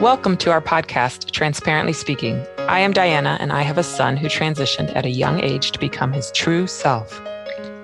[0.00, 2.42] Welcome to our podcast, Transparently Speaking.
[2.60, 5.78] I am Diana, and I have a son who transitioned at a young age to
[5.78, 7.20] become his true self.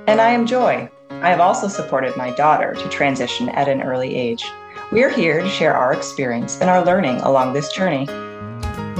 [0.06, 0.88] And I am Joy.
[1.10, 4.46] I have also supported my daughter to transition at an early age.
[4.90, 8.06] We are here to share our experience and our learning along this journey.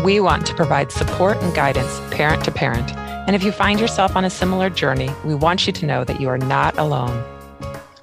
[0.05, 2.95] We want to provide support and guidance parent to parent.
[2.95, 6.21] And if you find yourself on a similar journey, we want you to know that
[6.21, 7.25] you are not alone.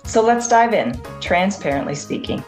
[0.05, 2.43] So let's dive in, transparently speaking.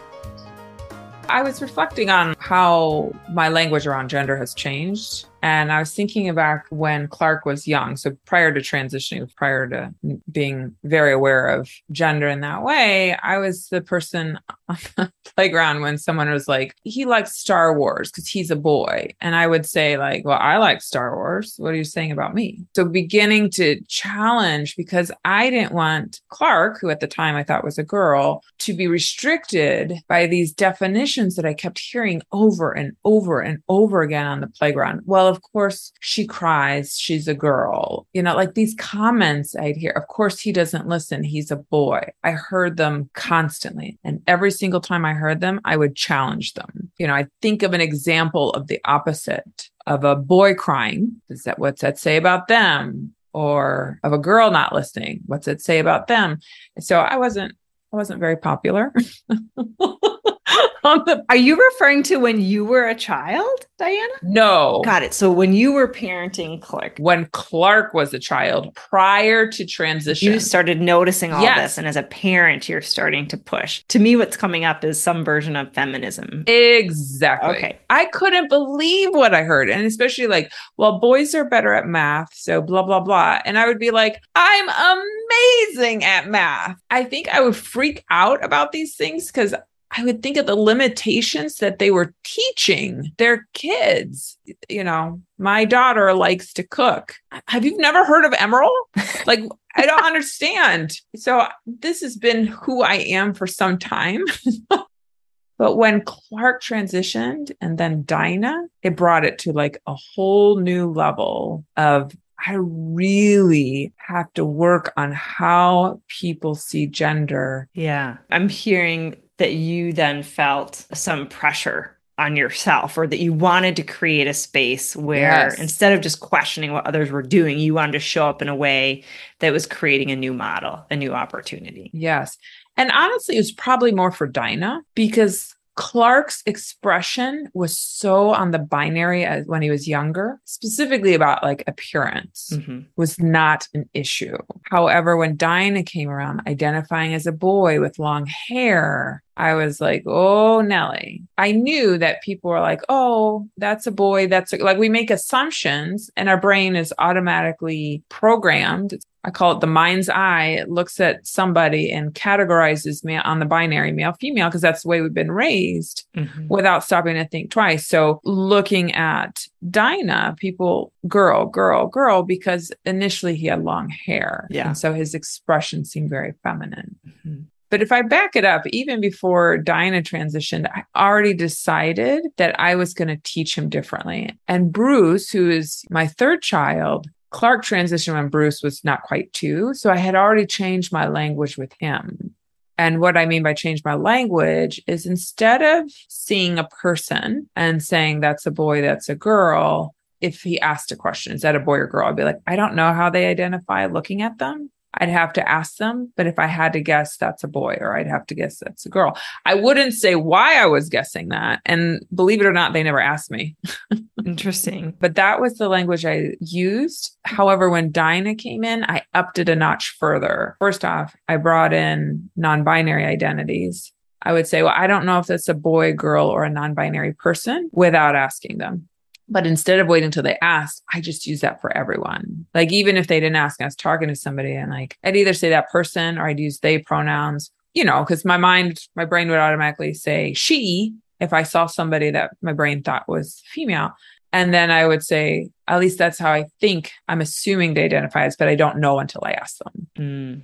[1.35, 6.27] I was reflecting on how my language around gender has changed and I was thinking
[6.27, 9.93] about when Clark was young, so prior to transitioning, prior to
[10.31, 15.81] being very aware of gender in that way, I was the person on the playground
[15.81, 19.13] when someone was like, he likes Star Wars because he's a boy.
[19.21, 21.53] And I would say, like, well, I like Star Wars.
[21.57, 22.65] What are you saying about me?
[22.75, 27.63] So beginning to challenge because I didn't want Clark, who at the time I thought
[27.63, 32.93] was a girl, to be restricted by these definitions that I kept hearing over and
[33.05, 35.01] over and over again on the playground.
[35.05, 36.97] Well, of course she cries.
[36.97, 38.07] She's a girl.
[38.13, 39.91] You know, like these comments I'd hear.
[39.91, 41.23] Of course he doesn't listen.
[41.23, 42.11] He's a boy.
[42.23, 43.99] I heard them constantly.
[44.03, 46.91] And every single time I heard them, I would challenge them.
[46.97, 51.21] You know, I think of an example of the opposite of a boy crying.
[51.29, 53.13] Is that what's that say about them?
[53.33, 55.21] Or of a girl not listening.
[55.25, 56.39] What's it say about them?
[56.79, 57.53] So I wasn't
[57.91, 58.93] I wasn't very popular.
[61.29, 64.13] Are you referring to when you were a child, Diana?
[64.21, 64.81] No.
[64.85, 65.13] Got it.
[65.13, 66.97] So when you were parenting Clark.
[66.99, 70.31] When Clark was a child prior to transition.
[70.31, 71.57] You started noticing all yes.
[71.57, 71.77] this.
[71.77, 73.83] And as a parent, you're starting to push.
[73.89, 76.43] To me, what's coming up is some version of feminism.
[76.47, 77.55] Exactly.
[77.55, 77.79] Okay.
[77.89, 79.69] I couldn't believe what I heard.
[79.69, 82.33] And especially like, well, boys are better at math.
[82.33, 83.39] So blah, blah, blah.
[83.45, 86.79] And I would be like, I'm amazing at math.
[86.89, 89.55] I think I would freak out about these things because
[89.91, 94.37] I would think of the limitations that they were teaching their kids.
[94.69, 97.13] You know, my daughter likes to cook.
[97.47, 98.71] Have you never heard of Emeril?
[99.25, 99.41] like,
[99.75, 100.99] I don't understand.
[101.15, 104.23] So, this has been who I am for some time.
[105.57, 110.91] but when Clark transitioned and then Dinah, it brought it to like a whole new
[110.91, 112.11] level of
[112.47, 117.69] I really have to work on how people see gender.
[117.73, 118.17] Yeah.
[118.29, 123.83] I'm hearing that you then felt some pressure on yourself or that you wanted to
[123.83, 125.59] create a space where yes.
[125.59, 128.55] instead of just questioning what others were doing, you wanted to show up in a
[128.55, 129.03] way
[129.39, 131.89] that was creating a new model, a new opportunity.
[131.93, 132.37] Yes.
[132.77, 138.59] And honestly, it was probably more for Dinah because Clark's expression was so on the
[138.59, 142.81] binary as when he was younger, specifically about like appearance, mm-hmm.
[142.95, 144.37] was not an issue.
[144.63, 150.03] However, when Dinah came around identifying as a boy with long hair, I was like,
[150.05, 151.23] oh, Nelly.
[151.37, 154.27] I knew that people were like, oh, that's a boy.
[154.27, 158.93] That's a, like we make assumptions and our brain is automatically programmed.
[159.25, 160.49] I call it the mind's eye.
[160.49, 164.89] It looks at somebody and categorizes me on the binary male, female, because that's the
[164.89, 166.47] way we've been raised mm-hmm.
[166.47, 167.87] without stopping to think twice.
[167.87, 174.47] So looking at Dinah, people, girl, girl, girl, because initially he had long hair.
[174.51, 174.67] Yeah.
[174.67, 176.95] And so his expression seemed very feminine.
[177.07, 177.41] Mm-hmm.
[177.71, 182.75] But if I back it up, even before Dinah transitioned, I already decided that I
[182.75, 184.37] was going to teach him differently.
[184.47, 189.73] And Bruce, who is my third child, Clark transitioned when Bruce was not quite two.
[189.73, 192.33] So I had already changed my language with him.
[192.77, 197.83] And what I mean by change my language is instead of seeing a person and
[197.83, 201.59] saying that's a boy, that's a girl, if he asked a question, is that a
[201.59, 202.07] boy or girl?
[202.07, 204.71] I'd be like, I don't know how they identify looking at them.
[204.97, 206.11] I'd have to ask them.
[206.15, 208.85] But if I had to guess, that's a boy, or I'd have to guess that's
[208.85, 209.17] a girl.
[209.45, 211.61] I wouldn't say why I was guessing that.
[211.65, 213.55] And believe it or not, they never asked me.
[214.25, 214.95] Interesting.
[214.99, 217.17] But that was the language I used.
[217.23, 220.55] However, when Dinah came in, I upped it a notch further.
[220.59, 223.91] First off, I brought in non binary identities.
[224.21, 226.73] I would say, well, I don't know if that's a boy, girl, or a non
[226.73, 228.87] binary person without asking them.
[229.27, 232.45] But instead of waiting until they asked, I just use that for everyone.
[232.53, 235.33] Like, even if they didn't ask, I was talking to somebody and like, I'd either
[235.33, 239.29] say that person or I'd use they pronouns, you know, because my mind, my brain
[239.29, 243.91] would automatically say she if I saw somebody that my brain thought was female.
[244.31, 248.25] And then I would say, at least that's how I think I'm assuming they identify
[248.25, 249.87] as, but I don't know until I ask them.
[249.97, 250.41] Mm.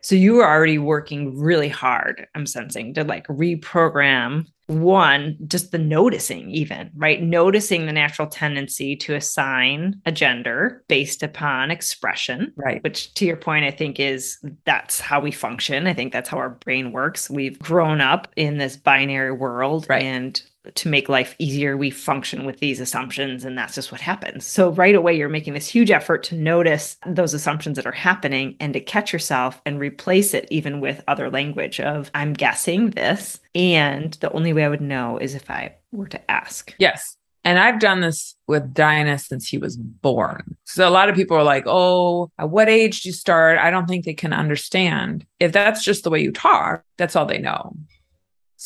[0.00, 5.78] So you were already working really hard, I'm sensing, to like reprogram one, just the
[5.78, 7.22] noticing, even, right?
[7.22, 12.82] Noticing the natural tendency to assign a gender based upon expression, right?
[12.82, 15.86] Which, to your point, I think is that's how we function.
[15.86, 17.30] I think that's how our brain works.
[17.30, 20.02] We've grown up in this binary world right.
[20.02, 20.40] and
[20.74, 24.44] to make life easier, we function with these assumptions, and that's just what happens.
[24.46, 28.56] So, right away, you're making this huge effort to notice those assumptions that are happening
[28.60, 33.38] and to catch yourself and replace it even with other language of, I'm guessing this.
[33.54, 36.74] And the only way I would know is if I were to ask.
[36.78, 37.16] Yes.
[37.46, 40.56] And I've done this with Dinah since he was born.
[40.64, 43.58] So a lot of people are like, oh, at what age do you start?
[43.58, 45.24] I don't think they can understand.
[45.38, 47.76] If that's just the way you talk, that's all they know.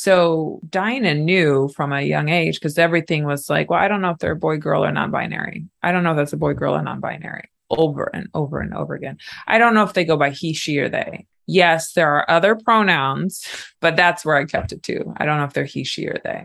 [0.00, 4.12] So Dinah knew from a young age because everything was like, well, I don't know
[4.12, 5.66] if they're boy, girl, or non binary.
[5.82, 8.72] I don't know if that's a boy, girl, or non binary over and over and
[8.72, 9.18] over again.
[9.46, 11.26] I don't know if they go by he, she, or they.
[11.46, 13.46] Yes, there are other pronouns,
[13.82, 15.12] but that's where I kept it to.
[15.18, 16.44] I don't know if they're he, she, or they.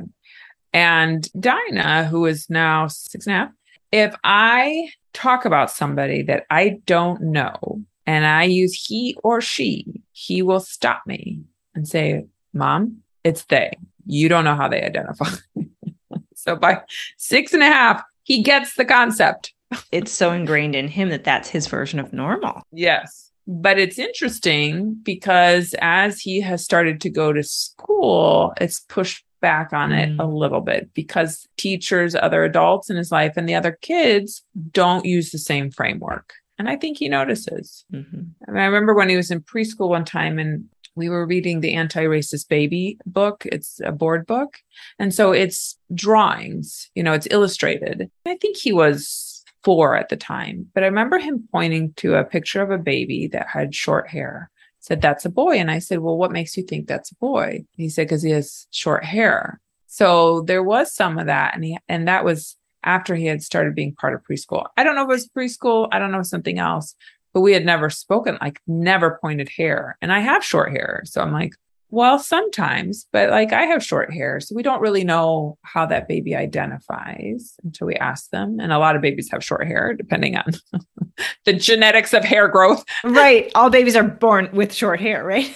[0.73, 3.51] And Dinah, who is now six and a half,
[3.93, 10.01] if I talk about somebody that I don't know and I use he or she,
[10.11, 11.39] he will stop me
[11.73, 13.77] and say, Mom, it's they.
[14.05, 15.29] You don't know how they identify.
[16.35, 16.81] so by
[17.17, 19.53] six and a half, he gets the concept.
[19.91, 22.61] it's so ingrained in him that that's his version of normal.
[22.71, 23.31] Yes.
[23.47, 29.73] But it's interesting because as he has started to go to school, it's pushed back
[29.73, 30.03] on mm.
[30.03, 34.43] it a little bit because teachers, other adults in his life, and the other kids
[34.71, 36.33] don't use the same framework.
[36.57, 37.85] And I think he notices.
[37.93, 38.21] Mm-hmm.
[38.47, 41.59] I, mean, I remember when he was in preschool one time and we were reading
[41.59, 43.45] the anti-racist baby book.
[43.45, 44.57] It's a board book.
[44.97, 48.09] And so it's drawings you know it's illustrated.
[48.25, 52.23] I think he was four at the time but i remember him pointing to a
[52.23, 54.49] picture of a baby that had short hair.
[54.79, 55.57] Said that's a boy.
[55.57, 57.65] And i said well what makes you think that's a boy?
[57.71, 59.59] He said because he has short hair.
[59.87, 63.73] So there was some of that and he and that was after he had started
[63.73, 64.67] being part of preschool.
[64.77, 65.89] I don't know if it was preschool.
[65.91, 66.95] I don't know something else
[67.35, 69.97] but we had never spoken, like never pointed hair.
[70.01, 71.01] And I have short hair.
[71.03, 71.53] So I'm like,
[71.89, 74.39] well, sometimes, but like I have short hair.
[74.39, 78.61] So we don't really know how that baby identifies until we ask them.
[78.61, 80.45] And a lot of babies have short hair, depending on
[81.45, 82.85] the genetics of hair growth.
[83.03, 83.51] Right.
[83.53, 85.53] All babies are born with short hair, right?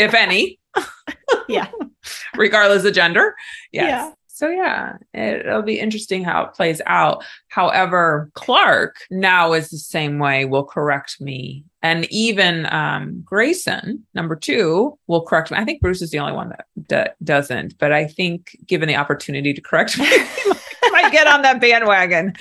[0.00, 0.58] if any.
[1.48, 1.68] yeah.
[2.34, 3.36] Regardless of gender.
[3.70, 3.88] Yes.
[3.88, 4.12] Yeah.
[4.40, 7.22] So yeah, it, will be interesting how it plays out.
[7.48, 11.66] However, Clark now is the same way, will correct me.
[11.82, 15.58] And even um, Grayson, number two, will correct me.
[15.58, 18.96] I think Bruce is the only one that d- doesn't, but I think given the
[18.96, 20.08] opportunity to correct me,
[20.90, 22.32] might get on that bandwagon.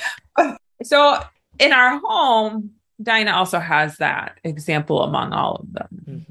[0.84, 1.22] So
[1.60, 5.88] in our home, Dinah also has that example among all of them.
[6.07, 6.29] Mm-hmm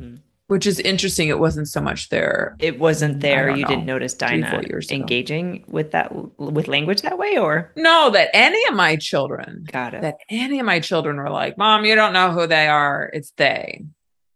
[0.48, 1.28] which is interesting.
[1.28, 2.56] It wasn't so much there.
[2.58, 3.50] It wasn't there.
[3.54, 8.10] You know, didn't notice Dinah engaging with that with language that way, or no?
[8.10, 10.02] That any of my children got it.
[10.02, 13.10] That any of my children were like, "Mom, you don't know who they are.
[13.12, 13.84] It's they."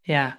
[0.05, 0.33] Yeah.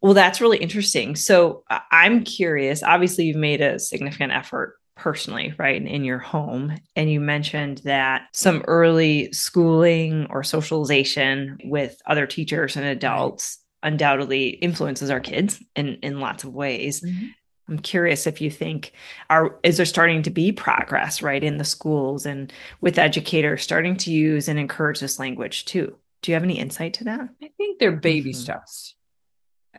[0.00, 1.16] Well, that's really interesting.
[1.16, 2.82] So I'm curious.
[2.82, 6.76] Obviously, you've made a significant effort personally, right, in, in your home.
[6.94, 14.48] And you mentioned that some early schooling or socialization with other teachers and adults undoubtedly
[14.48, 17.02] influences our kids in in lots of ways.
[17.02, 17.26] Mm-hmm.
[17.68, 18.92] I'm curious if you think
[19.30, 23.96] are is there starting to be progress right in the schools and with educators starting
[23.98, 25.96] to use and encourage this language too.
[26.22, 27.28] Do you have any insight to that?
[27.42, 28.40] I think they're baby mm-hmm.
[28.40, 28.94] steps.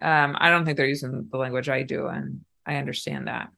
[0.01, 3.49] Um, I don't think they're using the language I do, and I understand that.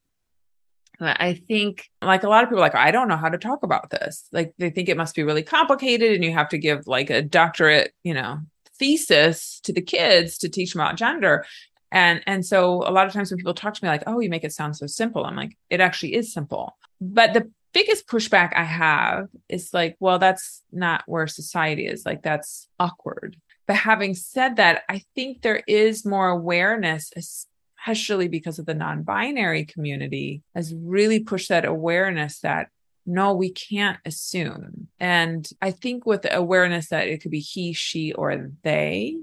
[0.99, 3.89] I think, like a lot of people, like I don't know how to talk about
[3.89, 4.27] this.
[4.31, 7.21] Like they think it must be really complicated, and you have to give like a
[7.21, 8.39] doctorate, you know,
[8.79, 11.45] thesis to the kids to teach them about gender.
[11.91, 14.29] And and so a lot of times when people talk to me like oh you
[14.29, 16.77] make it sound so simple i'm like it actually is simple.
[16.99, 22.05] But the biggest pushback i have is like well that's not where society is.
[22.05, 23.37] Like that's awkward.
[23.67, 29.63] But having said that i think there is more awareness especially because of the non-binary
[29.65, 32.67] community has really pushed that awareness that
[33.07, 34.86] no, we can't assume.
[34.99, 39.17] And I think with the awareness that it could be he, she, or they,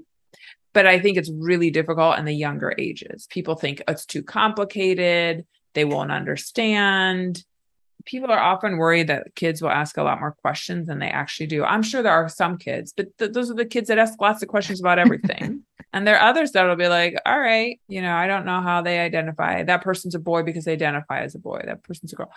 [0.73, 3.27] but I think it's really difficult in the younger ages.
[3.29, 7.43] People think it's too complicated, they won't understand.
[8.05, 11.47] People are often worried that kids will ask a lot more questions than they actually
[11.47, 11.63] do.
[11.63, 14.43] I'm sure there are some kids, but th- those are the kids that ask lots
[14.43, 15.63] of questions about everything.
[15.93, 18.61] and there are others that will be like, all right, you know, I don't know
[18.61, 19.63] how they identify.
[19.63, 21.61] That person's a boy because they identify as a boy.
[21.65, 22.31] That person's a girl.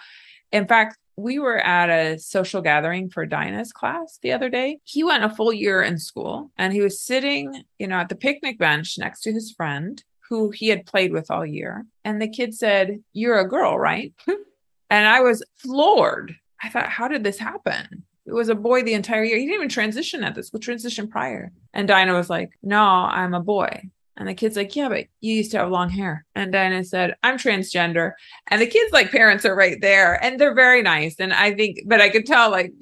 [0.53, 4.79] In fact, we were at a social gathering for Dinah's class the other day.
[4.85, 8.15] He went a full year in school and he was sitting, you know, at the
[8.15, 11.87] picnic bench next to his friend who he had played with all year.
[12.05, 14.15] And the kid said, You're a girl, right?
[14.91, 16.37] and I was floored.
[16.63, 18.05] I thought, How did this happen?
[18.25, 19.39] It was a boy the entire year.
[19.39, 21.51] He didn't even transition at this, school, transition prior.
[21.73, 23.91] And Dinah was like, No, I'm a boy.
[24.19, 26.27] And the kid's like, Yeah, but you used to have long hair.
[26.35, 28.13] And Dinah said, I'm transgender.
[28.49, 31.17] And the kids, like, parents are right there and they're very nice.
[31.19, 32.73] And I think, but I could tell, like,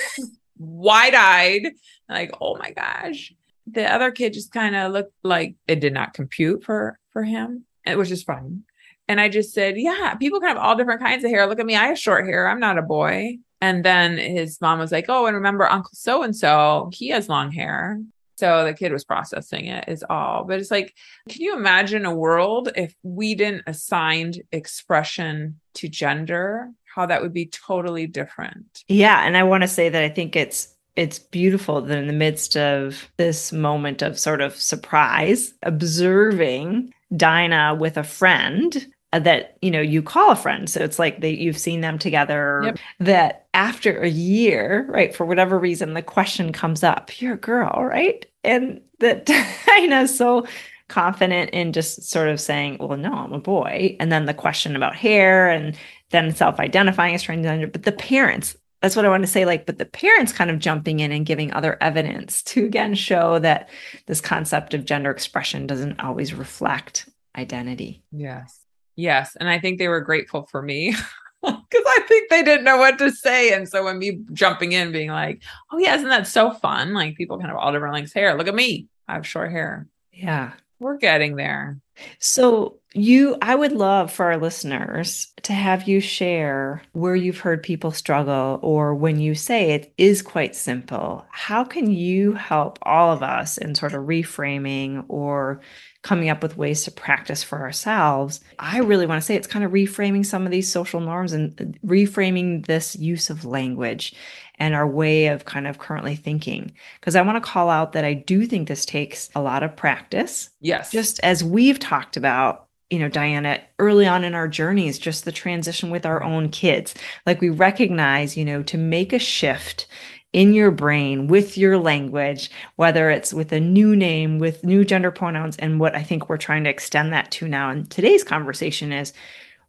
[0.56, 1.72] wide eyed,
[2.08, 3.34] like, oh my gosh.
[3.66, 7.64] The other kid just kind of looked like it did not compute for for him,
[7.84, 8.62] which is fine.
[9.08, 11.46] And I just said, Yeah, people can have all different kinds of hair.
[11.46, 12.48] Look at me, I have short hair.
[12.48, 13.38] I'm not a boy.
[13.60, 17.28] And then his mom was like, Oh, and remember Uncle so and so, he has
[17.28, 18.00] long hair.
[18.36, 20.44] So the kid was processing it, is all.
[20.44, 20.94] But it's like,
[21.28, 26.70] can you imagine a world if we didn't assign expression to gender?
[26.94, 28.84] How that would be totally different.
[28.88, 29.26] Yeah.
[29.26, 32.56] And I want to say that I think it's it's beautiful that in the midst
[32.56, 39.70] of this moment of sort of surprise, observing Dinah with a friend Uh, that you
[39.70, 40.68] know you call a friend.
[40.68, 42.78] So it's like that you've seen them together yep.
[43.00, 47.82] that after a year right for whatever reason the question comes up you're a girl
[47.82, 48.26] right?
[48.44, 49.24] And that
[49.66, 50.46] Dinah's so
[50.88, 53.96] confident in just sort of saying well no i'm a boy.
[53.98, 55.74] And then the question about hair and
[56.10, 57.72] then self-identifying as transgender.
[57.72, 60.58] But the parents that's what i want to say like but the parents kind of
[60.58, 63.70] jumping in and giving other evidence to again show that
[64.04, 68.02] this concept of gender expression doesn't always reflect identity.
[68.12, 68.65] Yes
[68.96, 69.36] Yes.
[69.36, 70.90] And I think they were grateful for me
[71.42, 73.52] because I think they didn't know what to say.
[73.52, 76.94] And so when me jumping in, being like, oh, yeah, isn't that so fun?
[76.94, 78.36] Like people kind of all different lengths hair.
[78.36, 78.88] Look at me.
[79.06, 79.86] I have short hair.
[80.12, 80.52] Yeah.
[80.78, 81.78] We're getting there.
[82.18, 87.62] So, you, I would love for our listeners to have you share where you've heard
[87.62, 91.24] people struggle, or when you say it is quite simple.
[91.30, 95.60] How can you help all of us in sort of reframing or
[96.06, 98.38] coming up with ways to practice for ourselves.
[98.60, 101.60] I really want to say it's kind of reframing some of these social norms and
[101.60, 104.14] uh, reframing this use of language
[104.60, 106.72] and our way of kind of currently thinking.
[107.00, 109.74] Because I want to call out that I do think this takes a lot of
[109.74, 110.50] practice.
[110.60, 110.92] Yes.
[110.92, 115.32] Just as we've talked about you know, Diana, early on in our journeys, just the
[115.32, 116.94] transition with our own kids.
[117.26, 119.86] Like we recognize, you know, to make a shift
[120.32, 125.10] in your brain with your language, whether it's with a new name, with new gender
[125.10, 125.56] pronouns.
[125.56, 129.12] And what I think we're trying to extend that to now in today's conversation is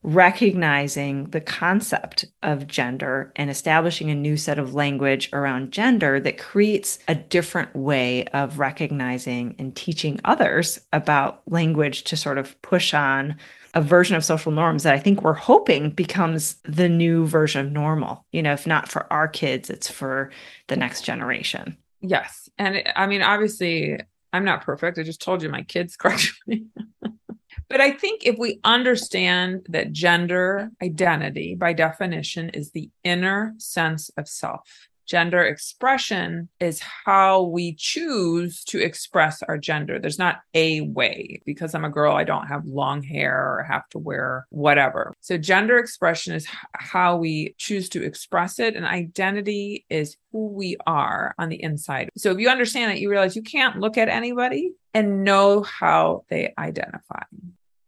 [0.07, 6.37] recognizing the concept of gender and establishing a new set of language around gender that
[6.37, 12.93] creates a different way of recognizing and teaching others about language to sort of push
[12.93, 13.35] on
[13.73, 17.73] a version of social norms that I think we're hoping becomes the new version of
[17.73, 18.25] normal.
[18.31, 20.31] You know, if not for our kids, it's for
[20.67, 21.75] the next generation.
[21.99, 22.47] Yes.
[22.57, 23.99] And I mean, obviously,
[24.33, 24.97] I'm not perfect.
[24.97, 26.65] I just told you my kids correct me.
[27.69, 34.09] but I think if we understand that gender identity, by definition, is the inner sense
[34.17, 39.99] of self, gender expression is how we choose to express our gender.
[39.99, 43.87] There's not a way because I'm a girl, I don't have long hair or have
[43.89, 45.13] to wear whatever.
[45.21, 50.77] So, gender expression is how we choose to express it, and identity is who we
[50.85, 52.09] are on the inside.
[52.17, 56.25] So, if you understand that, you realize you can't look at anybody and know how
[56.29, 57.23] they identify.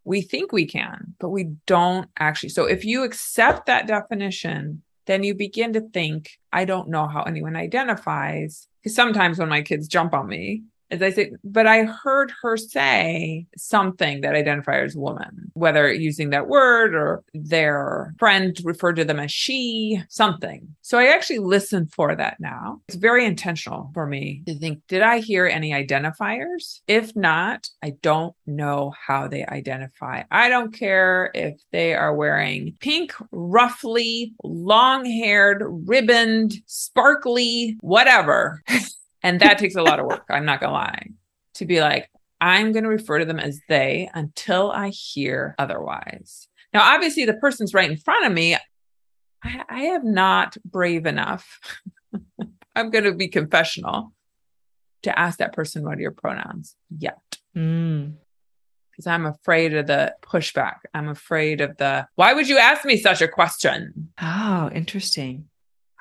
[0.06, 2.50] We think we can, but we don't actually.
[2.50, 7.24] So, if you accept that definition, then you begin to think, I don't know how
[7.24, 8.68] anyone identifies.
[8.84, 12.58] Because sometimes when my kids jump on me, as I say, but I heard her
[12.58, 19.06] say something that identifies as woman, whether using that word or their friend referred to
[19.06, 20.76] them as she, something.
[20.82, 22.82] So I actually listen for that now.
[22.88, 26.80] It's very intentional for me to think, did I hear any identifiers?
[26.88, 30.24] If not, I don't know how they identify.
[30.32, 38.64] I don't care if they are wearing pink, ruffly, long haired, ribboned, sparkly, whatever.
[39.24, 40.26] And that takes a lot of work.
[40.30, 41.08] I'm not going to lie.
[41.56, 42.10] To be like,
[42.40, 46.48] I'm going to refer to them as they until I hear otherwise.
[46.74, 48.56] Now, obviously, the person's right in front of me.
[49.44, 51.60] I, I have not brave enough.
[52.76, 54.14] I'm going to be confessional
[55.04, 57.20] to ask that person, what are your pronouns yet?
[57.56, 58.14] Mm
[59.00, 60.80] because I'm afraid of the pushback.
[60.94, 64.10] I'm afraid of the, why would you ask me such a question?
[64.22, 65.46] Oh, interesting.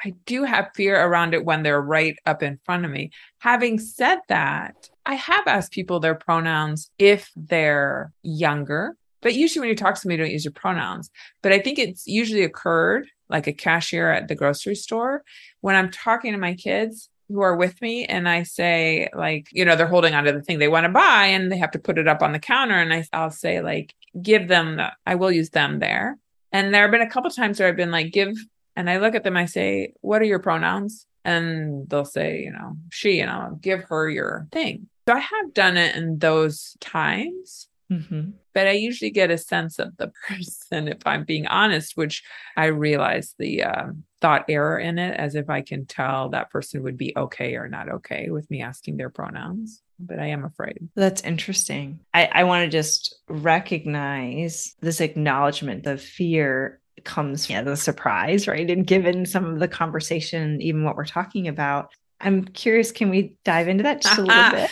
[0.05, 3.11] I do have fear around it when they're right up in front of me.
[3.39, 9.69] Having said that, I have asked people their pronouns if they're younger, but usually when
[9.71, 11.11] you talk to me, don't use your pronouns.
[11.43, 15.23] But I think it's usually occurred like a cashier at the grocery store
[15.61, 19.65] when I'm talking to my kids who are with me and I say like, you
[19.65, 21.99] know, they're holding onto the thing they want to buy and they have to put
[21.99, 25.31] it up on the counter and I, I'll say like, give them the, I will
[25.31, 26.17] use them there.
[26.53, 28.35] And there have been a couple times where I've been like, give
[28.79, 31.05] and I look at them, I say, What are your pronouns?
[31.25, 34.87] And they'll say, You know, she, and I'll give her your thing.
[35.09, 37.69] So I have done it in those times.
[37.91, 38.31] Mm-hmm.
[38.55, 42.23] But I usually get a sense of the person if I'm being honest, which
[42.57, 43.87] I realize the uh,
[44.21, 47.69] thought error in it as if I can tell that person would be okay or
[47.69, 49.83] not okay with me asking their pronouns.
[49.99, 50.89] But I am afraid.
[50.95, 51.99] That's interesting.
[52.15, 58.71] I, I want to just recognize this acknowledgement the fear comes as a surprise, right?
[58.71, 63.37] And given some of the conversation, even what we're talking about, I'm curious, can we
[63.45, 64.71] dive into that just a little bit?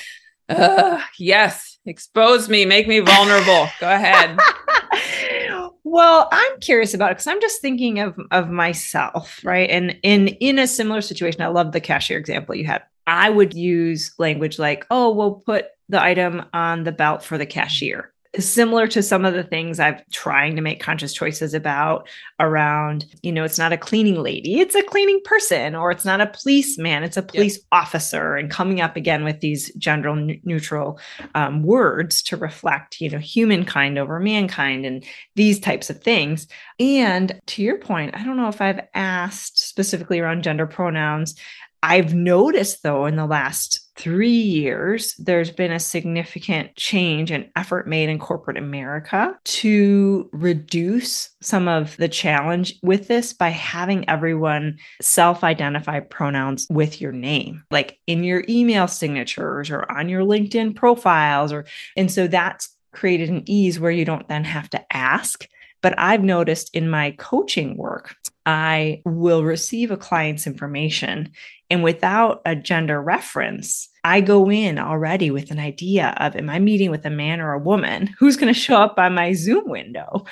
[0.49, 3.69] Uh, yes, expose me, make me vulnerable.
[3.81, 4.39] Go ahead.
[5.85, 9.69] well, I'm curious about it because I'm just thinking of of myself, right?
[9.69, 12.83] And in in a similar situation, I love the cashier example you had.
[13.09, 17.47] I would use language like, "Oh, we'll put the item on the belt for the
[17.47, 22.09] cashier." Similar to some of the things I've trying to make conscious choices about
[22.41, 26.21] around, you know, it's not a cleaning lady, it's a cleaning person, or it's not
[26.21, 30.15] a policeman, it's a police officer, and coming up again with these gender
[30.45, 30.99] neutral
[31.35, 36.47] um, words to reflect, you know, humankind over mankind and these types of things.
[36.79, 41.35] And to your point, I don't know if I've asked specifically around gender pronouns.
[41.83, 47.89] I've noticed though in the last three years, there's been a significant change and effort
[47.89, 54.79] made in corporate America to reduce some of the challenge with this by having everyone
[55.01, 60.77] self identify pronouns with your name, like in your email signatures or on your LinkedIn
[60.77, 61.53] profiles.
[61.53, 61.65] Or,
[61.97, 65.49] and so that's created an ease where you don't then have to ask.
[65.83, 68.15] But I've noticed in my coaching work,
[68.47, 71.33] I will receive a client's information
[71.69, 76.61] and without a gender reference, I go in already with an idea of am I
[76.61, 79.69] meeting with a man or a woman who's going to show up on my Zoom
[79.69, 80.25] window?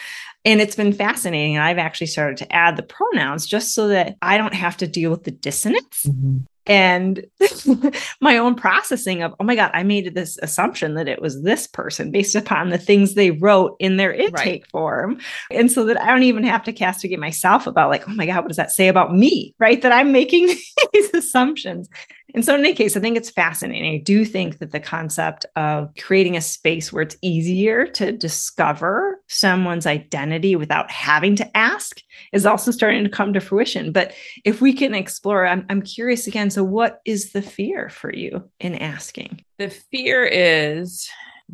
[0.45, 1.57] And it's been fascinating.
[1.57, 4.87] And I've actually started to add the pronouns just so that I don't have to
[4.87, 6.05] deal with the dissonance.
[6.07, 7.25] Mm-hmm and
[8.21, 11.67] my own processing of oh my god i made this assumption that it was this
[11.67, 14.71] person based upon the things they wrote in their intake right.
[14.71, 15.19] form.
[15.51, 18.39] And so that i don't even have to castigate myself about like oh my god
[18.39, 19.55] what does that say about me?
[19.59, 19.83] Right?
[19.83, 20.47] That i'm making
[20.93, 21.89] these assumptions
[22.35, 23.95] and so, in any case, I think it's fascinating.
[23.95, 29.21] I do think that the concept of creating a space where it's easier to discover
[29.29, 32.01] someone's identity without having to ask
[32.33, 33.93] is also starting to come to fruition.
[33.93, 36.51] But if we can explore, I'm, I'm curious again.
[36.51, 39.45] So, what is the fear for you in asking?
[39.59, 41.09] The fear is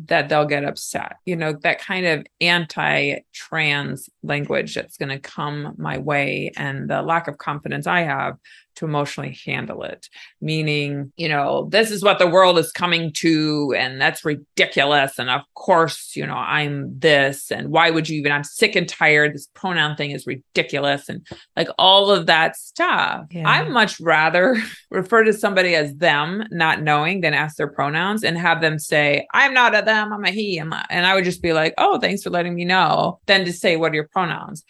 [0.07, 1.17] that they'll get upset.
[1.25, 6.89] You know, that kind of anti trans language that's going to come my way and
[6.89, 8.37] the lack of confidence I have
[8.81, 10.09] to emotionally handle it.
[10.41, 15.17] Meaning, you know, this is what the world is coming to, and that's ridiculous.
[15.17, 18.31] And of course, you know, I'm this, and why would you even?
[18.31, 19.33] I'm sick and tired.
[19.33, 21.07] This pronoun thing is ridiculous.
[21.07, 23.27] And like all of that stuff.
[23.31, 23.47] Yeah.
[23.47, 28.37] I'd much rather refer to somebody as them, not knowing, than ask their pronouns and
[28.37, 30.57] have them say, I'm not a them, I'm a he.
[30.57, 33.19] I'm a, and I would just be like, oh, thanks for letting me know.
[33.27, 34.63] Then to say, what are your pronouns?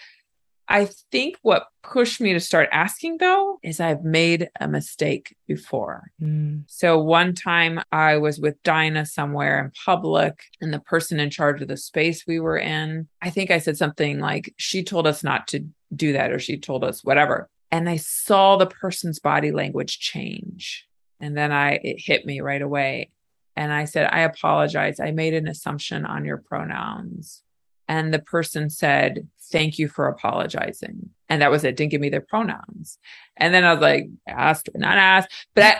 [0.67, 6.11] I think what pushed me to start asking though is I've made a mistake before.
[6.21, 6.63] Mm.
[6.67, 11.61] So one time I was with Dinah somewhere in public and the person in charge
[11.61, 15.23] of the space we were in, I think I said something like, she told us
[15.23, 17.49] not to do that or she told us whatever.
[17.71, 20.87] And I saw the person's body language change.
[21.19, 23.11] And then I, it hit me right away.
[23.55, 24.99] And I said, I apologize.
[24.99, 27.43] I made an assumption on your pronouns.
[27.91, 31.09] And the person said, Thank you for apologizing.
[31.27, 31.75] And that was it.
[31.75, 32.97] Didn't give me their pronouns.
[33.35, 35.29] And then I was like, asked or not asked.
[35.55, 35.75] But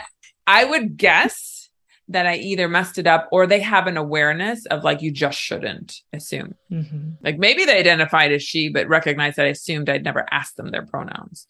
[0.45, 1.69] I, I would guess
[2.09, 5.39] that I either messed it up or they have an awareness of like, you just
[5.39, 6.55] shouldn't assume.
[6.69, 7.11] Mm-hmm.
[7.21, 10.71] Like maybe they identified as she, but recognized that I assumed I'd never asked them
[10.71, 11.47] their pronouns.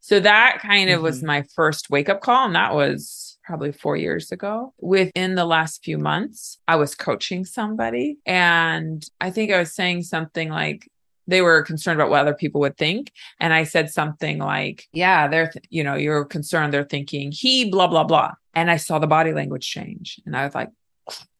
[0.00, 1.04] So that kind of mm-hmm.
[1.04, 2.46] was my first wake up call.
[2.46, 4.72] And that was probably four years ago.
[4.78, 10.04] Within the last few months, I was coaching somebody and I think I was saying
[10.04, 10.88] something like,
[11.26, 13.10] they were concerned about what other people would think.
[13.40, 16.72] And I said something like, yeah, they're, th- you know, you're concerned.
[16.72, 18.34] They're thinking he, blah, blah, blah.
[18.54, 20.70] And I saw the body language change and I was like,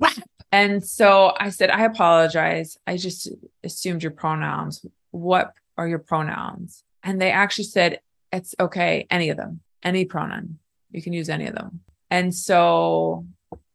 [0.00, 0.28] crap.
[0.50, 2.76] And so I said, I apologize.
[2.88, 3.28] I just
[3.62, 4.84] assumed your pronouns.
[5.12, 6.82] What are your pronouns?
[7.04, 8.00] And they actually said,
[8.32, 9.06] it's okay.
[9.10, 10.58] Any of them, any pronoun.
[10.90, 11.82] You can use any of them.
[12.10, 13.26] And so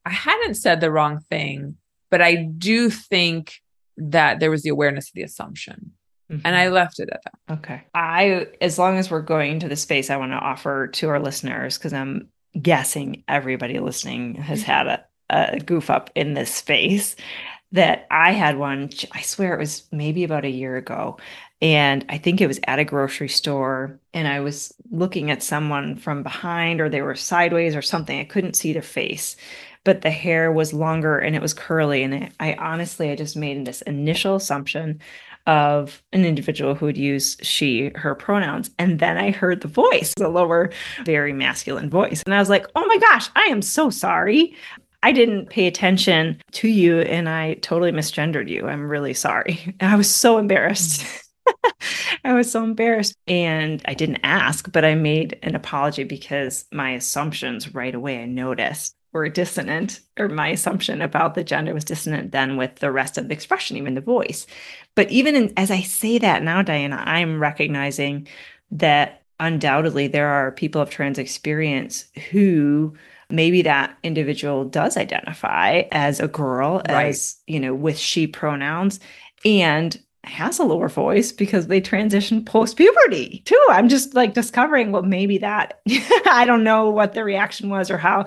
[0.06, 1.78] I hadn't said the wrong thing,
[2.12, 3.62] but I do think
[3.98, 5.92] that there was the awareness of the assumption.
[6.32, 6.46] Mm-hmm.
[6.46, 7.54] And I left it at that.
[7.60, 7.84] Okay.
[7.94, 11.20] I, as long as we're going into the space, I want to offer to our
[11.20, 14.72] listeners, because I'm guessing everybody listening has mm-hmm.
[14.72, 17.16] had a, a goof up in this space
[17.72, 21.18] that I had one, I swear it was maybe about a year ago.
[21.62, 24.00] And I think it was at a grocery store.
[24.14, 28.20] And I was looking at someone from behind, or they were sideways or something.
[28.20, 29.36] I couldn't see their face.
[29.84, 32.04] but the hair was longer and it was curly.
[32.04, 35.00] And I honestly, I just made this initial assumption
[35.48, 38.72] of an individual who would use she, her pronouns.
[38.80, 40.72] And then I heard the voice, the lower,
[41.06, 42.24] very masculine voice.
[42.26, 44.56] And I was like, oh my gosh, I am so sorry.
[45.04, 48.68] I didn't pay attention to you and I totally misgendered you.
[48.68, 49.76] I'm really sorry.
[49.80, 51.06] And I was so embarrassed.
[52.24, 53.16] I was so embarrassed.
[53.28, 58.26] And I didn't ask, but I made an apology because my assumptions right away I
[58.26, 63.18] noticed were dissonant, or my assumption about the gender was dissonant then with the rest
[63.18, 64.46] of the expression, even the voice.
[64.94, 68.28] But even in, as I say that now, Diana, I'm recognizing
[68.72, 72.94] that undoubtedly there are people of trans experience who
[73.30, 77.08] maybe that individual does identify as a girl, right.
[77.08, 79.00] as, you know, with she pronouns.
[79.46, 79.98] And
[80.28, 83.66] has a lower voice because they transition post puberty too.
[83.70, 85.82] I'm just like discovering, well, maybe that
[86.26, 88.26] I don't know what the reaction was or how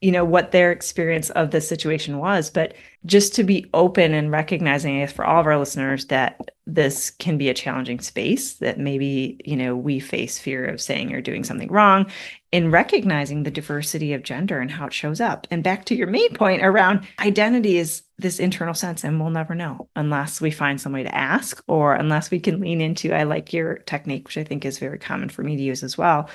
[0.00, 2.74] you know what their experience of the situation was but
[3.06, 7.38] just to be open and recognizing it for all of our listeners that this can
[7.38, 11.44] be a challenging space that maybe you know we face fear of saying or doing
[11.44, 12.06] something wrong
[12.52, 16.08] in recognizing the diversity of gender and how it shows up and back to your
[16.08, 20.80] main point around identity is this internal sense and we'll never know unless we find
[20.80, 24.38] some way to ask or unless we can lean into i like your technique which
[24.38, 26.28] i think is very common for me to use as well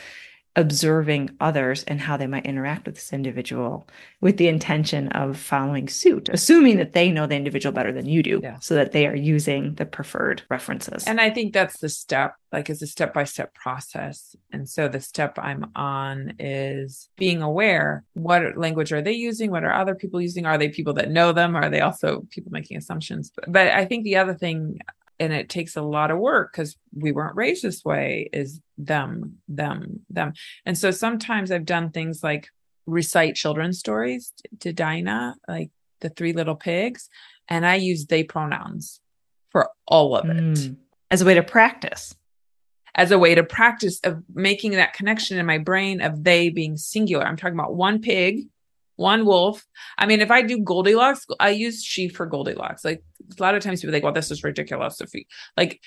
[0.55, 3.87] observing others and how they might interact with this individual
[4.19, 8.21] with the intention of following suit, assuming that they know the individual better than you
[8.21, 8.59] do, yeah.
[8.59, 11.05] so that they are using the preferred references.
[11.07, 14.35] And I think that's the step, like it's a step by step process.
[14.51, 19.51] And so the step I'm on is being aware what language are they using?
[19.51, 20.45] What are other people using?
[20.45, 21.55] Are they people that know them?
[21.55, 23.31] Are they also people making assumptions?
[23.33, 24.79] But, but I think the other thing
[25.21, 29.37] and it takes a lot of work because we weren't raised this way is them
[29.47, 30.33] them them.
[30.65, 32.49] And so sometimes i've done things like
[32.85, 35.69] recite children's stories to dinah like
[36.01, 37.09] the three little pigs
[37.47, 38.99] and i use they pronouns
[39.51, 40.37] for all of it.
[40.37, 40.77] Mm.
[41.11, 42.15] as a way to practice.
[42.95, 46.75] As a way to practice of making that connection in my brain of they being
[46.75, 47.25] singular.
[47.25, 48.47] I'm talking about one pig
[49.01, 49.65] one wolf.
[49.97, 52.85] I mean, if I do Goldilocks, I use she for Goldilocks.
[52.85, 53.03] Like
[53.37, 55.01] a lot of times people think, well, this is ridiculous.
[55.01, 55.23] If you
[55.57, 55.81] like,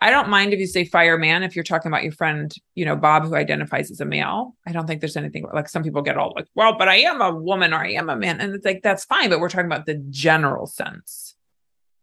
[0.00, 2.96] I don't mind if you say fireman if you're talking about your friend, you know,
[2.96, 4.54] Bob, who identifies as a male.
[4.66, 7.22] I don't think there's anything like some people get all like, well, but I am
[7.22, 8.40] a woman or I am a man.
[8.40, 9.30] And it's like, that's fine.
[9.30, 11.34] But we're talking about the general sense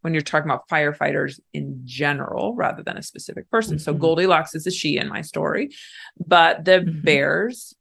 [0.02, 3.78] when you're talking about firefighters in general rather than a specific person.
[3.78, 3.84] Mm-hmm.
[3.84, 5.70] So Goldilocks is a she in my story,
[6.26, 7.02] but the mm-hmm.
[7.02, 7.74] bears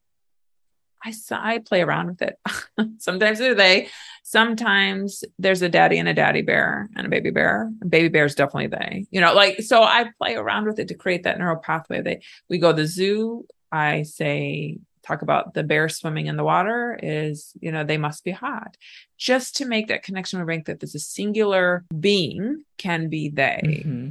[1.04, 2.38] I I play around with it.
[2.98, 3.88] sometimes they're they.
[4.22, 7.70] Sometimes there's a daddy and a daddy bear and a baby bear.
[7.82, 9.06] A baby bear is definitely they.
[9.10, 12.02] You know, like so I play around with it to create that neural pathway.
[12.02, 13.46] They we go to the zoo.
[13.70, 18.24] I say talk about the bear swimming in the water is you know they must
[18.24, 18.76] be hot
[19.18, 23.82] just to make that connection with rank that there's a singular being can be they
[23.84, 24.10] mm-hmm.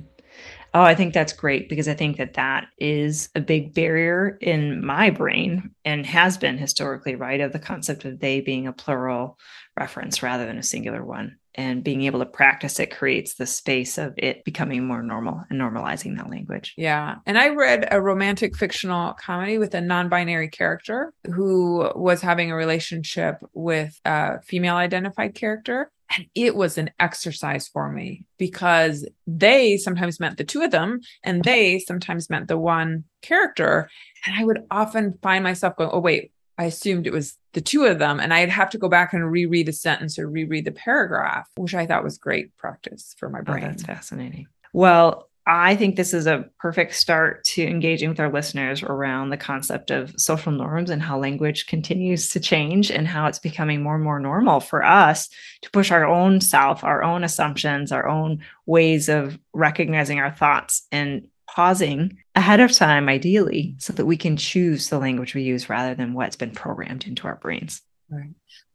[0.73, 4.85] Oh, I think that's great because I think that that is a big barrier in
[4.85, 7.41] my brain and has been historically, right?
[7.41, 9.37] Of the concept of they being a plural
[9.77, 11.37] reference rather than a singular one.
[11.55, 15.59] And being able to practice it creates the space of it becoming more normal and
[15.59, 16.73] normalizing that language.
[16.77, 17.15] Yeah.
[17.25, 22.51] And I read a romantic fictional comedy with a non binary character who was having
[22.51, 25.91] a relationship with a female identified character.
[26.15, 30.99] And it was an exercise for me because they sometimes meant the two of them
[31.23, 33.89] and they sometimes meant the one character.
[34.25, 37.85] And I would often find myself going, oh, wait, I assumed it was the two
[37.85, 38.19] of them.
[38.19, 41.73] And I'd have to go back and reread a sentence or reread the paragraph, which
[41.73, 43.63] I thought was great practice for my brain.
[43.63, 44.47] Oh, that's fascinating.
[44.73, 49.37] Well, I think this is a perfect start to engaging with our listeners around the
[49.37, 53.95] concept of social norms and how language continues to change and how it's becoming more
[53.95, 55.29] and more normal for us
[55.63, 60.85] to push our own self, our own assumptions, our own ways of recognizing our thoughts
[60.91, 65.69] and pausing ahead of time, ideally, so that we can choose the language we use
[65.69, 67.81] rather than what's been programmed into our brains.
[68.09, 68.29] Right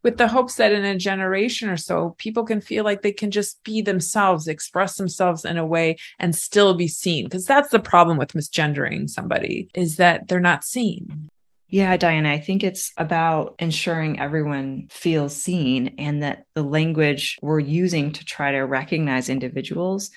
[0.06, 3.32] with the hopes that in a generation or so, people can feel like they can
[3.32, 7.24] just be themselves, express themselves in a way and still be seen.
[7.24, 11.28] Because that's the problem with misgendering somebody is that they're not seen.
[11.66, 17.58] Yeah, Diana, I think it's about ensuring everyone feels seen and that the language we're
[17.58, 20.12] using to try to recognize individuals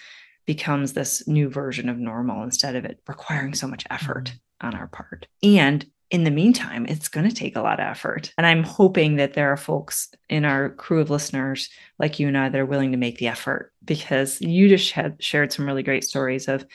[0.45, 4.67] becomes this new version of normal instead of it requiring so much effort mm-hmm.
[4.67, 5.25] on our part.
[5.41, 8.33] And in the meantime, it's going to take a lot of effort.
[8.37, 11.69] And I'm hoping that there are folks in our crew of listeners
[11.99, 15.21] like you and I that are willing to make the effort because you just had
[15.21, 16.65] shared some really great stories of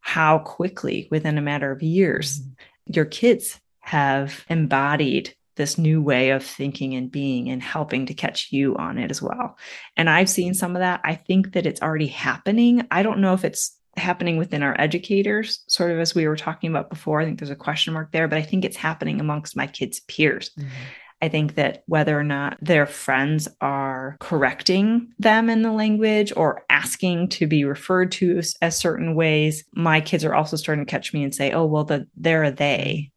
[0.00, 2.92] how quickly, within a matter of years, mm-hmm.
[2.94, 8.52] your kids have embodied this new way of thinking and being and helping to catch
[8.52, 9.56] you on it as well.
[9.96, 11.00] And I've seen some of that.
[11.02, 12.86] I think that it's already happening.
[12.90, 16.70] I don't know if it's happening within our educators, sort of as we were talking
[16.70, 17.20] about before.
[17.20, 20.00] I think there's a question mark there, but I think it's happening amongst my kids'
[20.00, 20.50] peers.
[20.58, 20.68] Mm-hmm.
[21.22, 26.64] I think that whether or not their friends are correcting them in the language or
[26.68, 31.14] asking to be referred to as, certain ways, my kids are also starting to catch
[31.14, 33.12] me and say, oh, well, the, they're a they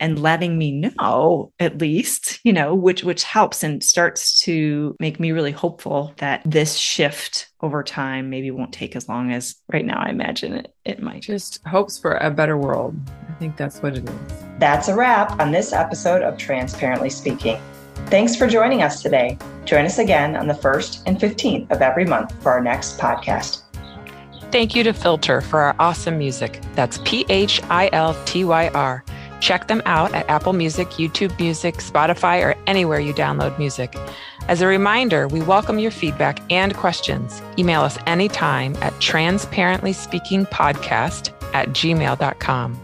[0.00, 5.20] and letting me know at least you know which which helps and starts to make
[5.20, 9.84] me really hopeful that this shift over time maybe won't take as long as right
[9.84, 11.22] now i imagine it, it might.
[11.22, 12.96] Just hopes for a better world.
[13.28, 14.14] I think that's what it is.
[14.58, 17.60] That's a wrap on this episode of transparently speaking.
[18.06, 19.38] Thanks for joining us today.
[19.64, 23.62] Join us again on the 1st and 15th of every month for our next podcast.
[24.50, 26.60] Thank you to Philtyr for our awesome music.
[26.74, 29.04] That's P H I L T Y R.
[29.44, 33.94] Check them out at Apple Music, YouTube Music, Spotify, or anywhere you download music.
[34.48, 37.42] As a reminder, we welcome your feedback and questions.
[37.58, 42.80] Email us anytime at transparentlyspeakingpodcast at gmail.com.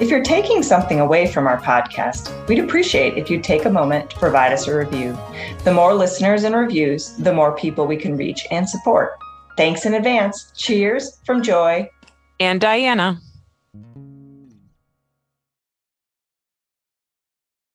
[0.00, 4.10] If you're taking something away from our podcast, we'd appreciate if you'd take a moment
[4.10, 5.16] to provide us a review.
[5.62, 9.16] The more listeners and reviews, the more people we can reach and support.
[9.56, 10.50] Thanks in advance.
[10.56, 11.88] Cheers from Joy
[12.40, 13.20] and Diana.